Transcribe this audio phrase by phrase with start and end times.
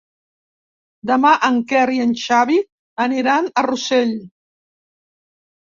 [1.11, 2.57] Demà en Quer i en Xavi
[3.07, 4.19] aniran a Rossell.